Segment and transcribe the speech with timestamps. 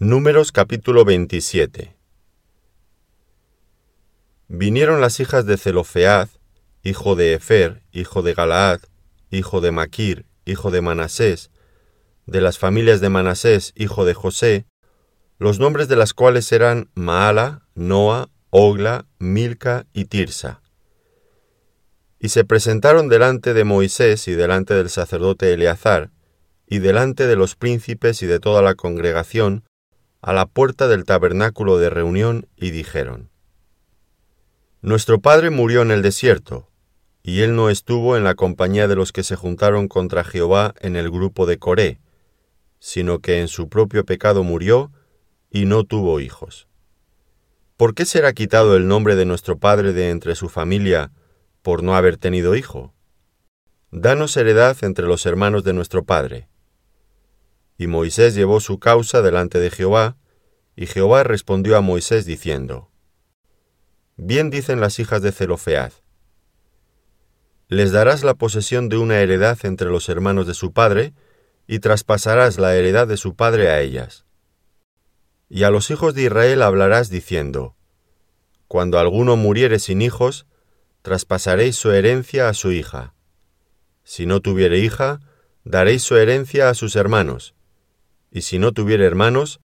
[0.00, 1.96] Números capítulo 27
[4.46, 6.28] Vinieron las hijas de Zelofead,
[6.84, 8.78] hijo de Efer, hijo de Galaad,
[9.32, 11.50] hijo de Maquir, hijo de Manasés,
[12.26, 14.66] de las familias de Manasés, hijo de José,
[15.40, 20.62] los nombres de las cuales eran Maala, Noa, Ogla, Milca y Tirsa.
[22.20, 26.12] Y se presentaron delante de Moisés y delante del sacerdote Eleazar,
[26.68, 29.64] y delante de los príncipes y de toda la congregación,
[30.20, 33.30] a la puerta del tabernáculo de reunión y dijeron,
[34.80, 36.68] Nuestro Padre murió en el desierto,
[37.22, 40.96] y él no estuvo en la compañía de los que se juntaron contra Jehová en
[40.96, 42.00] el grupo de Coré,
[42.80, 44.92] sino que en su propio pecado murió
[45.50, 46.68] y no tuvo hijos.
[47.76, 51.12] ¿Por qué será quitado el nombre de nuestro Padre de entre su familia
[51.62, 52.94] por no haber tenido hijo?
[53.90, 56.48] Danos heredad entre los hermanos de nuestro Padre.
[57.78, 60.16] Y Moisés llevó su causa delante de Jehová,
[60.76, 62.90] y Jehová respondió a Moisés diciendo,
[64.16, 65.92] Bien dicen las hijas de Zelofead,
[67.68, 71.14] les darás la posesión de una heredad entre los hermanos de su padre,
[71.66, 74.24] y traspasarás la heredad de su padre a ellas.
[75.50, 77.76] Y a los hijos de Israel hablarás diciendo,
[78.66, 80.46] Cuando alguno muriere sin hijos,
[81.02, 83.14] traspasaréis su herencia a su hija.
[84.02, 85.20] Si no tuviere hija,
[85.64, 87.54] daréis su herencia a sus hermanos,
[88.30, 89.60] y si no tuviere hermanos,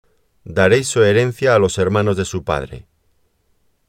[0.43, 2.87] daréis su herencia a los hermanos de su padre.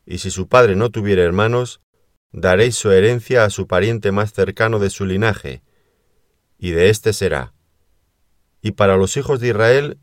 [0.07, 1.81] Y si su padre no tuviere hermanos,
[2.33, 5.63] daréis su herencia a su pariente más cercano de su linaje,
[6.59, 7.55] y de éste será.
[8.63, 9.99] Y para los hijos de Israel,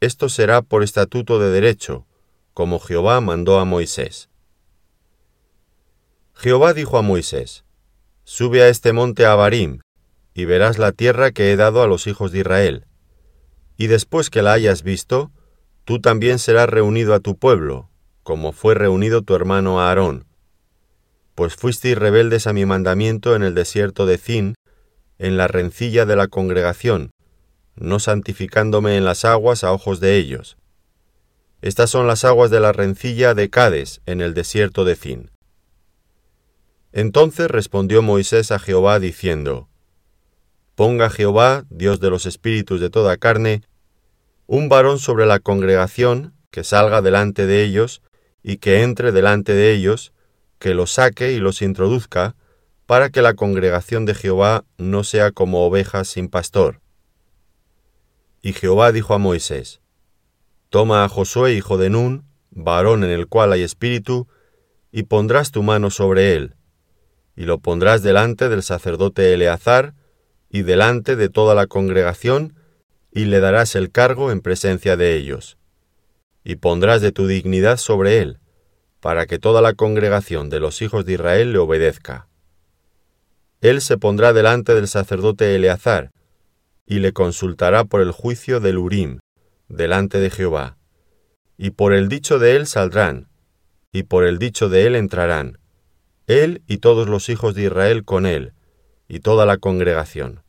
[0.00, 2.06] esto será por estatuto de derecho,
[2.54, 4.28] como Jehová mandó a Moisés.
[6.34, 7.64] Jehová dijo a Moisés,
[8.24, 9.80] Sube a este monte Abarim,
[10.34, 12.86] y verás la tierra que he dado a los hijos de Israel,
[13.82, 15.32] y después que la hayas visto,
[15.84, 17.90] tú también serás reunido a tu pueblo,
[18.22, 20.24] como fue reunido tu hermano Aarón.
[21.34, 24.54] Pues fuisteis rebeldes a mi mandamiento en el desierto de Zin,
[25.18, 27.10] en la rencilla de la congregación,
[27.74, 30.56] no santificándome en las aguas a ojos de ellos.
[31.60, 35.32] Estas son las aguas de la rencilla de Cades, en el desierto de Zin.
[36.92, 39.68] Entonces respondió Moisés a Jehová diciendo,
[40.76, 43.62] Ponga Jehová, Dios de los espíritus de toda carne,
[44.52, 48.02] un varón sobre la congregación, que salga delante de ellos,
[48.42, 50.12] y que entre delante de ellos,
[50.58, 52.36] que los saque y los introduzca,
[52.84, 56.82] para que la congregación de Jehová no sea como ovejas sin pastor.
[58.42, 59.80] Y Jehová dijo a Moisés,
[60.68, 64.28] Toma a Josué hijo de Nun, varón en el cual hay espíritu,
[64.90, 66.56] y pondrás tu mano sobre él,
[67.36, 69.94] y lo pondrás delante del sacerdote Eleazar,
[70.50, 72.54] y delante de toda la congregación,
[73.12, 75.58] y le darás el cargo en presencia de ellos.
[76.44, 78.38] Y pondrás de tu dignidad sobre él,
[79.00, 82.28] para que toda la congregación de los hijos de Israel le obedezca.
[83.60, 86.10] Él se pondrá delante del sacerdote Eleazar,
[86.86, 89.18] y le consultará por el juicio del Urim,
[89.68, 90.78] delante de Jehová.
[91.56, 93.28] Y por el dicho de él saldrán,
[93.92, 95.58] y por el dicho de él entrarán,
[96.26, 98.52] él y todos los hijos de Israel con él,
[99.06, 100.42] y toda la congregación.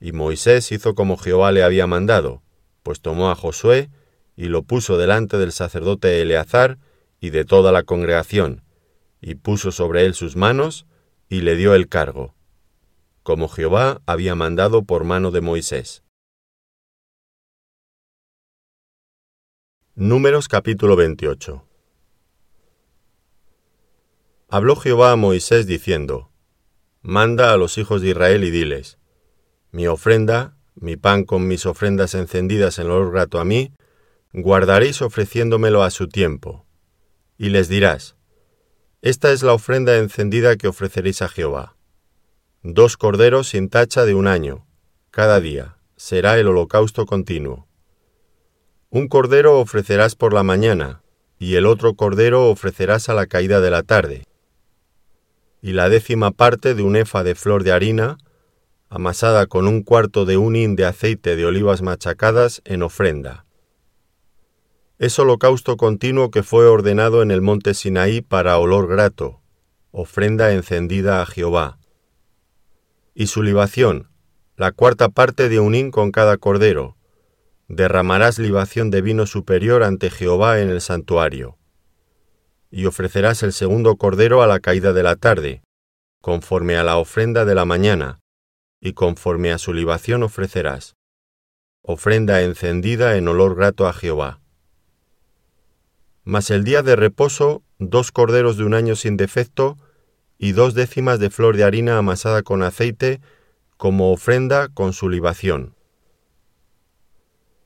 [0.00, 2.42] Y Moisés hizo como Jehová le había mandado,
[2.82, 3.90] pues tomó a Josué
[4.36, 6.78] y lo puso delante del sacerdote Eleazar
[7.20, 8.62] y de toda la congregación,
[9.20, 10.86] y puso sobre él sus manos,
[11.28, 12.34] y le dio el cargo,
[13.22, 16.04] como Jehová había mandado por mano de Moisés.
[19.94, 21.66] Números capítulo 28
[24.48, 26.30] Habló Jehová a Moisés diciendo,
[27.00, 28.98] Manda a los hijos de Israel y diles,
[29.70, 33.72] Mi ofrenda, mi pan con mis ofrendas encendidas en olor grato a mí,
[34.32, 36.66] guardaréis ofreciéndomelo a su tiempo.
[37.38, 38.16] Y les dirás,
[39.02, 41.76] Esta es la ofrenda encendida que ofreceréis a Jehová.
[42.62, 44.66] Dos corderos sin tacha de un año,
[45.10, 47.68] cada día, será el holocausto continuo.
[48.90, 51.02] Un cordero ofrecerás por la mañana,
[51.38, 54.24] y el otro cordero ofrecerás a la caída de la tarde
[55.66, 58.18] y la décima parte de un efa de flor de harina,
[58.88, 63.46] amasada con un cuarto de un hin de aceite de olivas machacadas en ofrenda.
[64.98, 69.40] Es holocausto continuo que fue ordenado en el monte Sinaí para olor grato,
[69.90, 71.78] ofrenda encendida a Jehová.
[73.14, 74.08] Y su libación,
[74.56, 76.96] la cuarta parte de un hin con cada cordero.
[77.68, 81.58] Derramarás libación de vino superior ante Jehová en el santuario
[82.70, 85.62] y ofrecerás el segundo cordero a la caída de la tarde,
[86.20, 88.20] conforme a la ofrenda de la mañana,
[88.80, 90.96] y conforme a su libación ofrecerás.
[91.82, 94.40] ofrenda encendida en olor grato a Jehová.
[96.24, 99.76] Mas el día de reposo, dos corderos de un año sin defecto,
[100.38, 103.20] y dos décimas de flor de harina amasada con aceite,
[103.76, 105.76] como ofrenda con su libación.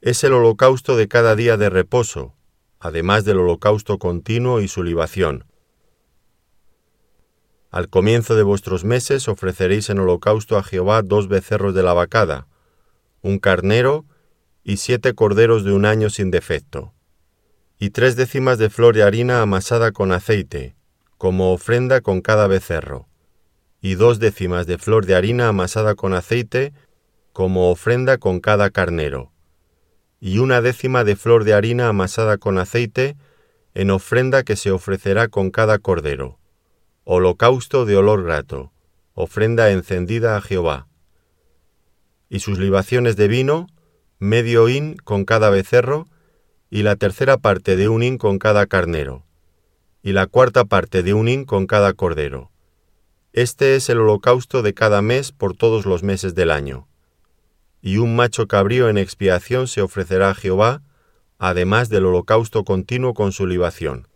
[0.03, 2.35] Es el holocausto de cada día de reposo,
[2.79, 5.50] además del holocausto continuo y su libación.
[7.71, 12.49] Al comienzo de vuestros meses ofreceréis en holocausto a Jehová dos becerros de la vacada,
[13.23, 14.05] un carnero
[14.65, 16.93] y siete corderos de un año sin defecto,
[17.79, 20.75] y tres décimas de flor de harina amasada con aceite,
[21.17, 23.07] como ofrenda con cada becerro,
[23.81, 26.73] y dos décimas de flor de harina amasada con aceite,
[27.33, 29.31] como ofrenda con cada carnero,
[30.19, 33.17] y una décima de flor de harina amasada con aceite,
[33.75, 36.40] en ofrenda que se ofrecerá con cada cordero,
[37.13, 38.71] holocausto de olor grato,
[39.15, 40.87] ofrenda encendida a Jehová.
[42.29, 43.67] Y sus libaciones de vino,
[44.21, 46.07] medio hin con cada becerro,
[46.71, 49.25] y la tercera parte de un hin con cada carnero,
[50.05, 52.53] y la cuarta parte de un hin con cada cordero.
[53.33, 56.87] Este es el holocausto de cada mes por todos los meses del año.
[57.83, 60.85] Y un macho cabrío en expiación se ofrecerá a Jehová,
[61.39, 64.10] además del holocausto continuo con su libación.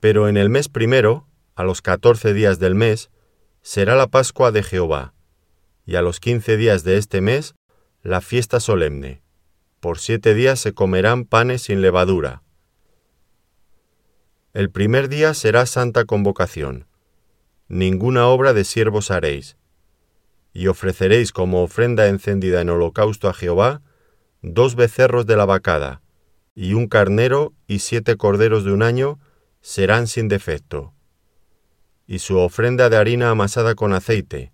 [0.00, 3.10] Pero en el mes primero, a los catorce días del mes,
[3.62, 5.14] será la Pascua de Jehová,
[5.84, 7.54] y a los quince días de este mes
[8.02, 9.22] la fiesta solemne.
[9.80, 12.42] Por siete días se comerán panes sin levadura.
[14.54, 16.86] El primer día será santa convocación.
[17.68, 19.56] Ninguna obra de siervos haréis.
[20.52, 23.82] Y ofreceréis como ofrenda encendida en holocausto a Jehová
[24.42, 26.02] dos becerros de la vacada,
[26.54, 29.18] y un carnero y siete corderos de un año
[29.60, 30.94] serán sin defecto.
[32.06, 34.52] Y su ofrenda de harina amasada con aceite,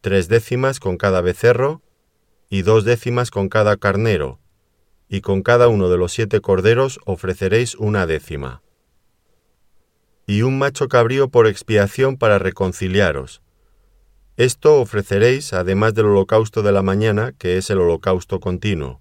[0.00, 1.82] tres décimas con cada becerro,
[2.48, 4.38] y dos décimas con cada carnero,
[5.08, 8.62] y con cada uno de los siete corderos ofreceréis una décima.
[10.26, 13.42] Y un macho cabrío por expiación para reconciliaros.
[14.36, 19.00] Esto ofreceréis además del holocausto de la mañana, que es el holocausto continuo.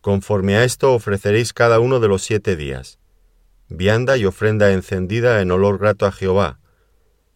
[0.00, 2.99] Conforme a esto ofreceréis cada uno de los siete días,
[3.70, 6.60] vianda y ofrenda encendida en olor grato a Jehová.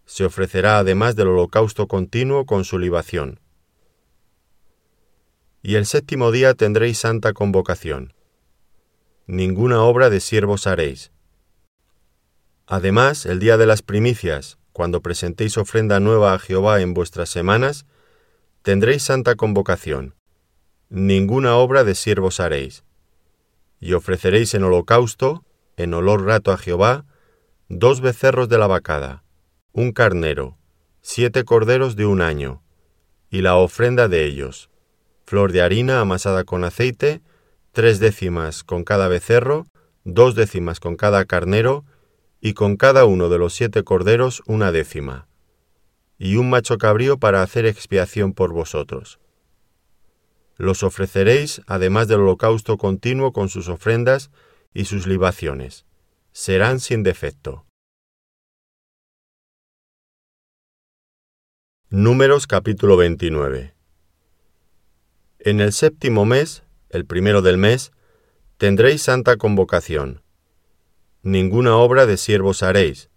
[0.05, 3.41] Se ofrecerá además del holocausto continuo con su libación
[5.65, 8.13] y el séptimo día tendréis santa convocación.
[9.27, 11.11] Ninguna obra de siervos haréis.
[12.67, 17.87] Además, el día de las primicias, cuando presentéis ofrenda nueva a Jehová en vuestras semanas,
[18.61, 20.15] tendréis santa convocación.
[20.91, 22.85] Ninguna obra de siervos haréis.
[23.81, 27.05] Y ofreceréis en holocausto, en olor rato a Jehová,
[27.69, 29.25] dos becerros de la vacada,
[29.73, 30.59] un carnero,
[31.01, 32.63] siete corderos de un año,
[33.31, 34.71] y la ofrenda de ellos
[35.25, 37.23] flor de harina amasada con aceite,
[37.73, 39.67] tres décimas con cada becerro,
[40.05, 41.85] dos décimas con cada carnero,
[42.41, 45.27] y con cada uno de los siete corderos una décima,
[46.19, 49.19] y un macho cabrío para hacer expiación por vosotros.
[50.57, 54.31] Los ofreceréis además del holocausto continuo con sus ofrendas
[54.75, 55.87] y sus libaciones.
[56.33, 57.65] Serán sin defecto.
[61.89, 63.75] Números capítulo 29
[65.45, 67.93] en el séptimo mes, el primero del mes,
[68.57, 70.23] tendréis santa convocación.
[71.21, 73.11] Ninguna obra de siervos haréis.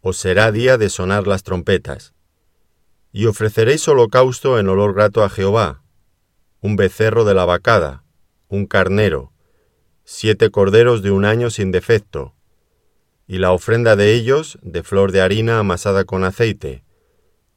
[0.00, 2.12] Os será día de sonar las trompetas.
[3.12, 5.84] Y ofreceréis holocausto en olor grato a Jehová,
[6.60, 8.02] un becerro de la vacada,
[8.48, 9.32] un carnero,
[10.10, 12.32] siete corderos de un año sin defecto,
[13.26, 16.82] y la ofrenda de ellos de flor de harina amasada con aceite,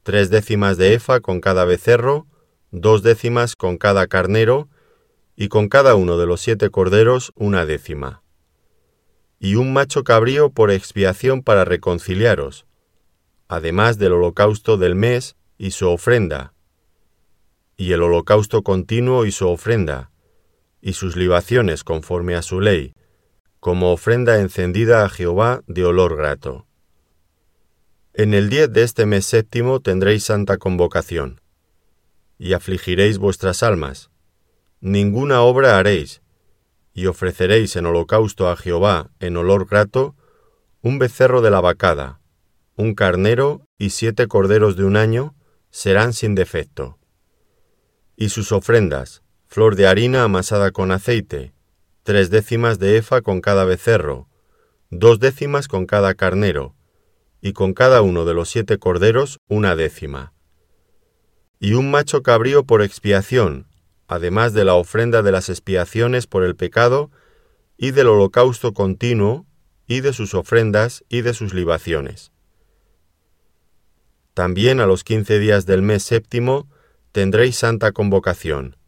[0.02, 2.26] tres décimas de efa con cada becerro,
[2.70, 4.68] dos décimas con cada carnero,
[5.34, 8.22] y con cada uno de los siete corderos una décima.
[9.38, 12.66] Y un macho cabrío por expiación para reconciliaros,
[13.48, 16.52] además del holocausto del mes y su ofrenda,
[17.78, 20.11] y el holocausto continuo y su ofrenda,
[20.82, 22.92] y sus libaciones conforme a su ley,
[23.60, 26.66] como ofrenda encendida a Jehová de olor grato.
[28.12, 31.40] En el diez de este mes séptimo tendréis santa convocación
[32.36, 34.10] y afligiréis vuestras almas.
[34.80, 36.22] Ninguna obra haréis,
[36.92, 40.16] y ofreceréis en holocausto a Jehová en olor grato
[40.82, 42.20] un becerro de la vacada,
[42.74, 45.36] un carnero y siete corderos de un año
[45.70, 46.98] serán sin defecto.
[48.16, 49.21] Y sus ofrendas,
[49.52, 51.52] flor de harina amasada con aceite,
[52.04, 54.26] tres décimas de efa con cada becerro,
[54.88, 56.74] dos décimas con cada carnero,
[57.42, 60.32] y con cada uno de los siete corderos una décima
[61.60, 63.66] y un macho cabrío por expiación,
[64.08, 67.10] además de la ofrenda de las expiaciones por el pecado,
[67.76, 69.44] y del holocausto continuo,
[69.86, 72.32] y de sus ofrendas y de sus libaciones.
[74.32, 76.70] También a los quince días del mes séptimo
[77.12, 78.78] tendréis santa convocación.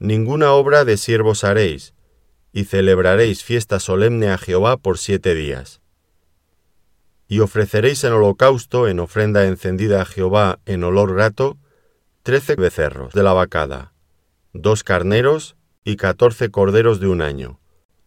[0.00, 1.92] Ninguna obra de siervos haréis,
[2.52, 5.82] y celebraréis fiesta solemne a Jehová por siete días.
[7.28, 11.58] Y ofreceréis en holocausto, en ofrenda encendida a Jehová en olor grato,
[12.22, 13.92] trece becerros de la vacada,
[14.54, 17.60] dos carneros y catorce corderos de un año.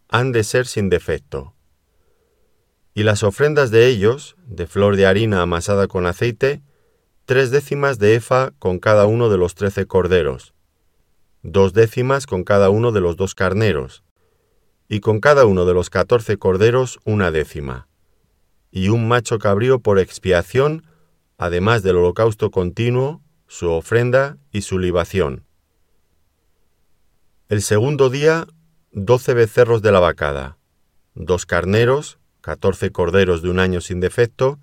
[0.08, 1.54] Han de ser sin defecto.
[2.92, 6.60] Y las ofrendas de ellos, de flor de harina amasada con aceite,
[7.24, 10.53] tres décimas de efa con cada uno de los trece corderos,
[11.44, 14.02] dos décimas con cada uno de los dos carneros,
[14.88, 17.86] y con cada uno de los catorce corderos una décima,
[18.70, 20.86] y un macho cabrío por expiación,
[21.36, 25.44] además del holocausto continuo, su ofrenda y su libación.
[27.50, 28.46] El segundo día,
[28.90, 30.56] doce becerros de la vacada,
[31.14, 34.60] dos carneros, catorce corderos de un año sin defecto,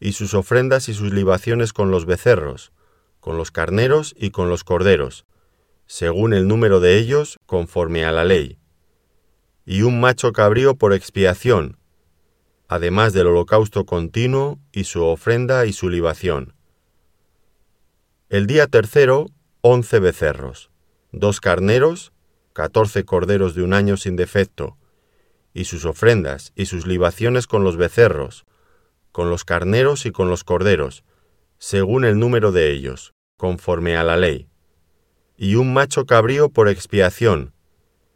[0.00, 2.72] y sus ofrendas y sus libaciones con los becerros,
[3.20, 5.26] con los carneros y con los corderos,
[5.92, 8.56] según el número de ellos, conforme a la ley,
[9.66, 11.76] y un macho cabrío por expiación,
[12.66, 16.54] además del holocausto continuo y su ofrenda y su libación.
[18.30, 19.26] El día tercero,
[19.60, 20.70] once becerros,
[21.12, 22.14] dos carneros,
[22.54, 24.78] catorce corderos de un año sin defecto,
[25.52, 28.46] y sus ofrendas y sus libaciones con los becerros,
[29.12, 31.04] con los carneros y con los corderos,
[31.58, 34.48] según el número de ellos, conforme a la ley,
[35.36, 37.52] y un macho cabrío por expiación,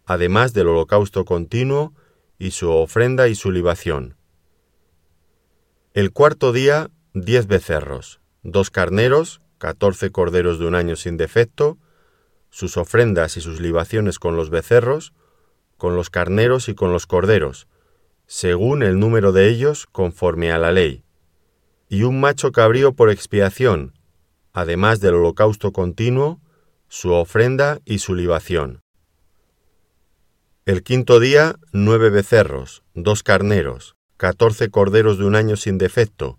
[0.05, 1.95] además del holocausto continuo
[2.39, 4.17] y su ofrenda y su libación.
[5.95, 11.79] El cuarto día, diez becerros, dos carneros, catorce corderos de un año sin defecto,
[12.51, 15.13] sus ofrendas y sus libaciones con los becerros,
[15.77, 17.67] con los carneros y con los corderos,
[18.27, 21.03] según el número de ellos conforme a la ley,
[21.89, 23.95] y un macho cabrío por expiación,
[24.53, 26.41] además del holocausto continuo,
[26.89, 28.83] su ofrenda y su libación.
[30.65, 36.39] El quinto día, nueve becerros, dos carneros, catorce corderos de un año sin defecto,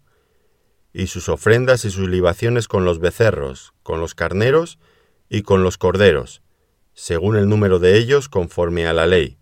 [0.93, 4.79] y sus ofrendas y sus libaciones con los becerros, con los carneros
[5.29, 6.41] y con los corderos,
[6.93, 9.37] según el número de ellos conforme a la ley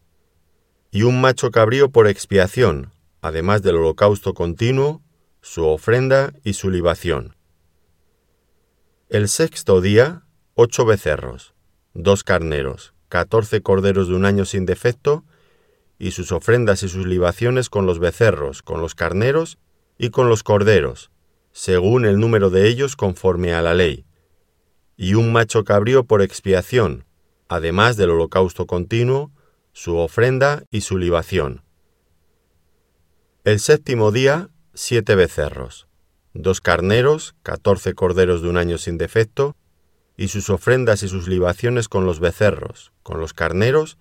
[0.96, 5.04] y un macho cabrío por expiación, además del holocausto continuo,
[5.42, 7.36] su ofrenda y su libación.
[9.10, 10.25] El sexto día,
[10.58, 11.54] ocho becerros,
[11.94, 15.26] dos carneros, catorce corderos de un año sin defecto,
[16.00, 19.58] y sus ofrendas y sus libaciones con los becerros, con los carneros
[19.98, 21.12] y con los corderos,
[21.52, 24.06] según el número de ellos conforme a la ley,
[24.96, 27.06] y un macho cabrío por expiación,
[27.50, 29.32] además del holocausto continuo,
[29.74, 31.64] su ofrenda y su libación.
[33.44, 35.90] El séptimo día, siete becerros,
[36.34, 39.58] dos carneros, catorce corderos de un año sin defecto,
[40.17, 43.98] y sus ofrendas y sus libaciones con los becerros, con los carneros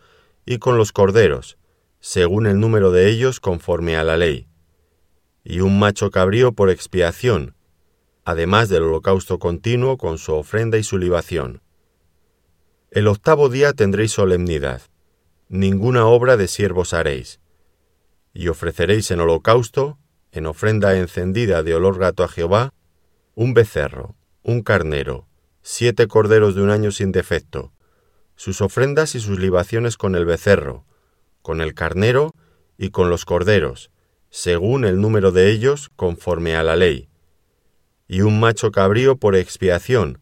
[0.47, 1.59] y con los corderos,
[2.00, 4.49] según el número de ellos conforme a la ley,
[5.42, 7.56] y un macho cabrío por expiación,
[8.25, 11.62] además del holocausto continuo con su ofrenda y su libación.
[12.90, 14.83] El octavo día tendréis solemnidad
[15.49, 17.40] ninguna obra de siervos haréis.
[18.33, 19.99] Y ofreceréis en holocausto,
[20.33, 22.73] en ofrenda encendida de olor grato a Jehová,
[23.35, 25.28] un becerro, un carnero,
[25.66, 27.73] siete corderos de un año sin defecto,
[28.37, 30.85] sus ofrendas y sus libaciones con el becerro,
[31.40, 32.35] con el carnero
[32.76, 33.90] y con los corderos,
[34.28, 37.09] según el número de ellos conforme a la ley,
[38.06, 40.21] y un macho cabrío por expiación,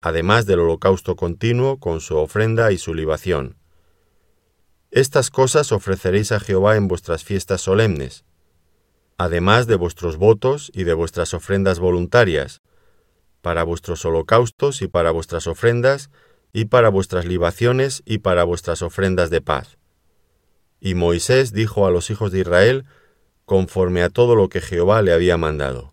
[0.00, 3.56] además del holocausto continuo con su ofrenda y su libación.
[4.90, 8.24] Estas cosas ofreceréis a Jehová en vuestras fiestas solemnes,
[9.16, 12.62] además de vuestros votos y de vuestras ofrendas voluntarias,
[13.42, 16.10] para vuestros holocaustos y para vuestras ofrendas,
[16.52, 19.78] y para vuestras libaciones y para vuestras ofrendas de paz.
[20.80, 22.84] Y Moisés dijo a los hijos de Israel,
[23.44, 25.90] conforme a todo lo que Jehová le había mandado.